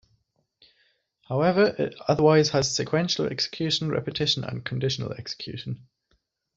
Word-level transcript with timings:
However, 1.27 1.75
it 1.77 1.93
otherwise 2.07 2.49
has 2.49 2.75
sequential 2.75 3.27
execution, 3.27 3.89
repetition, 3.89 4.43
and 4.43 4.65
conditional-execution. 4.65 5.79